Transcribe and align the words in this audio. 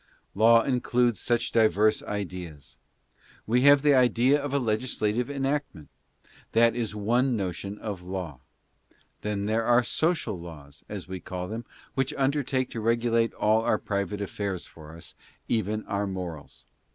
Law 0.33 0.63
includes 0.63 1.19
such 1.19 1.51
diverse 1.51 2.01
ideas. 2.01 2.79
We 3.45 3.61
have 3.69 3.83
the 3.83 3.93
idea 3.93 4.43
of 4.43 4.51
a 4.51 4.57
legislative 4.57 5.29
enactment. 5.29 5.89
That 6.53 6.75
is 6.75 6.95
one 6.95 7.35
notion 7.37 7.77
of 7.77 8.01
Law. 8.01 8.39
Then 9.21 9.45
there 9.45 9.63
are" 9.63 9.83
social 9.99 10.39
laws," 10.39 10.83
as 10.89 11.07
we 11.07 11.19
call 11.19 11.47
them, 11.47 11.65
which 11.93 12.15
undertake 12.15 12.71
to 12.71 12.81
regulate 12.81 13.35
all 13.35 13.61
our 13.61 13.77
private 13.77 14.21
affairs 14.21 14.65
for 14.65 14.95
us, 14.95 15.13
even 15.47 15.85
our 15.85 16.07
morals. 16.07 16.65